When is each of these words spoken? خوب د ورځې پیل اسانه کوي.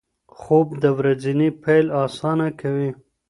خوب 0.37 0.67
د 0.83 0.85
ورځې 0.97 1.47
پیل 1.63 1.85
اسانه 2.03 2.47
کوي. 2.59 2.89